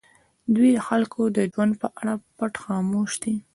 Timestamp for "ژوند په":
1.53-1.87